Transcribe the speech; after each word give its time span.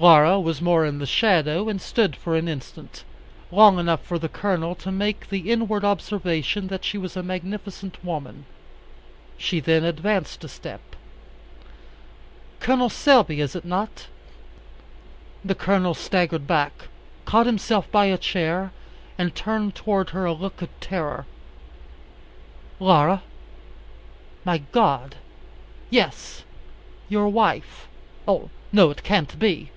Laura 0.00 0.40
was 0.40 0.62
more 0.62 0.86
in 0.86 0.98
the 0.98 1.04
shadow 1.04 1.68
and 1.68 1.78
stood 1.78 2.16
for 2.16 2.34
an 2.34 2.48
instant, 2.48 3.04
long 3.52 3.78
enough 3.78 4.02
for 4.02 4.18
the 4.18 4.30
Colonel 4.30 4.74
to 4.76 4.90
make 4.90 5.28
the 5.28 5.50
inward 5.50 5.84
observation 5.84 6.68
that 6.68 6.86
she 6.86 6.96
was 6.96 7.18
a 7.18 7.22
magnificent 7.22 8.02
Woman. 8.02 8.46
She 9.36 9.60
then 9.60 9.84
advanced 9.84 10.42
a 10.42 10.48
step. 10.48 10.80
"Col. 12.60 12.88
Selby, 12.88 13.42
is 13.42 13.54
it 13.54 13.66
not?" 13.66 14.06
The 15.44 15.54
Colonel 15.54 15.92
staggered 15.92 16.46
back, 16.46 16.72
caught 17.26 17.44
himself 17.44 17.92
by 17.92 18.06
a 18.06 18.16
chair, 18.16 18.72
and 19.18 19.34
turned 19.34 19.74
towards 19.74 20.12
her 20.12 20.24
a 20.24 20.32
look 20.32 20.62
of 20.62 20.70
terror. 20.80 21.26
"Laura? 22.78 23.22
My 24.46 24.62
God!" 24.72 25.16
"Yes, 25.90 26.44
your 27.10 27.28
wife!" 27.28 27.86
"Oh, 28.26 28.48
no, 28.72 28.88
it 28.88 29.02
can't 29.02 29.38
be. 29.38 29.70